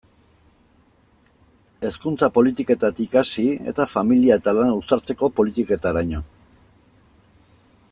Hezkuntza 1.89 2.29
politiketatik 2.37 3.13
hasi 3.21 3.45
eta 3.73 3.87
familia 3.93 4.39
eta 4.41 4.55
lana 4.61 4.81
uztartzeko 4.81 5.31
politiketaraino. 5.43 6.25